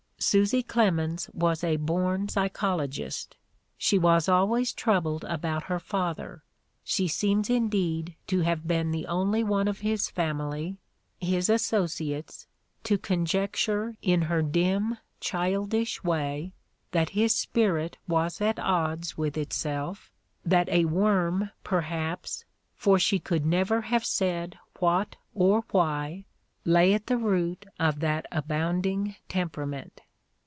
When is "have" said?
8.41-8.67, 23.81-24.05